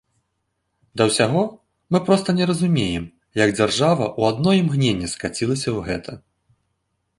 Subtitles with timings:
[1.01, 1.43] Да ўсяго,
[1.95, 3.03] мы проста не разумеем,
[3.43, 6.11] як дзяржава ў адно імгненне скацілася ў гэта.